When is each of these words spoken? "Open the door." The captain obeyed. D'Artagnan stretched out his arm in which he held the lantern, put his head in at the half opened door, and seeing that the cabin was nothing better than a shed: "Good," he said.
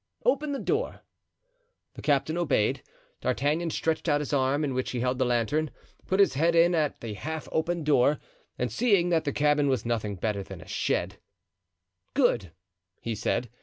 "Open 0.25 0.51
the 0.51 0.57
door." 0.57 1.01
The 1.93 2.01
captain 2.01 2.35
obeyed. 2.35 2.81
D'Artagnan 3.21 3.69
stretched 3.69 4.09
out 4.09 4.19
his 4.19 4.33
arm 4.33 4.63
in 4.63 4.73
which 4.73 4.89
he 4.89 4.99
held 5.01 5.19
the 5.19 5.25
lantern, 5.25 5.69
put 6.07 6.19
his 6.19 6.33
head 6.33 6.55
in 6.55 6.73
at 6.73 7.01
the 7.01 7.13
half 7.13 7.47
opened 7.51 7.85
door, 7.85 8.17
and 8.57 8.71
seeing 8.71 9.09
that 9.09 9.25
the 9.25 9.31
cabin 9.31 9.69
was 9.69 9.85
nothing 9.85 10.15
better 10.15 10.41
than 10.41 10.59
a 10.59 10.67
shed: 10.67 11.19
"Good," 12.15 12.51
he 12.99 13.13
said. 13.13 13.51